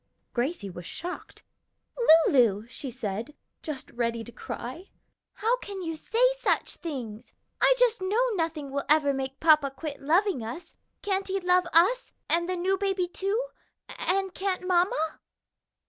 [0.33, 1.43] Gracie was shocked,
[2.25, 4.89] "Lulu!" she said, just ready to cry,
[5.33, 7.33] "how can you say such things?
[7.61, 10.73] I just know nothing will ever make papa quit loving us.
[11.03, 13.45] Can't he love us and the new baby too?
[13.95, 15.19] and can't mamma?"